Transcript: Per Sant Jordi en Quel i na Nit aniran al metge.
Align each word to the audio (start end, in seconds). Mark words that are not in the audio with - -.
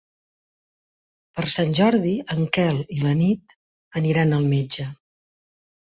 Per 1.39 1.43
Sant 1.57 1.75
Jordi 1.81 2.15
en 2.35 2.41
Quel 2.57 2.81
i 2.97 2.99
na 3.03 3.13
Nit 3.23 3.55
aniran 4.03 4.37
al 4.39 4.49
metge. 4.55 4.91